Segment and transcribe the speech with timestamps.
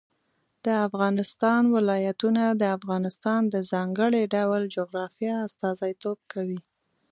[0.65, 6.59] د افغانستان ولايتونه د افغانستان د ځانګړي ډول جغرافیه استازیتوب کوي.